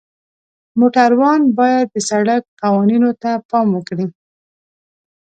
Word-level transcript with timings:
موټروان 0.79 1.41
باید 1.57 1.85
د 1.93 1.95
سړک 2.09 2.43
قوانینو 2.61 3.11
ته 3.21 3.31
پام 3.49 3.67
وکړي. 3.73 4.05